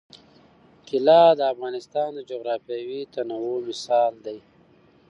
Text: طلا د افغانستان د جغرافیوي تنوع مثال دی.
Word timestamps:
طلا 0.87 1.21
د 1.39 1.41
افغانستان 1.53 2.09
د 2.15 2.19
جغرافیوي 2.31 3.01
تنوع 3.13 3.55
مثال 3.69 4.13
دی. 4.25 4.39